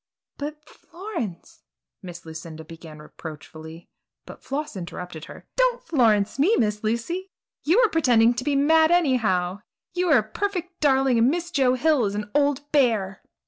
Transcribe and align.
"But 0.39 0.67
Florence!" 0.67 1.61
Miss 2.01 2.25
Lucinda 2.25 2.63
began 2.63 2.97
reproachfully, 2.97 3.87
but 4.25 4.41
Floss 4.43 4.75
interrupted 4.75 5.25
her: 5.25 5.45
"Don't 5.55 5.83
'Florence' 5.83 6.39
me, 6.39 6.55
Miss 6.57 6.83
Lucy! 6.83 7.29
You're 7.63 7.83
just 7.83 7.91
pretending 7.91 8.33
to 8.33 8.43
be 8.43 8.55
mad 8.55 8.89
anyhow. 8.89 9.59
You 9.93 10.09
are 10.09 10.17
a 10.17 10.23
perfect 10.23 10.79
darling 10.79 11.19
and 11.19 11.29
Miss 11.29 11.51
Joe 11.51 11.75
Hill 11.75 12.05
is 12.05 12.15
an 12.15 12.31
old 12.33 12.71
bear!" 12.71 13.21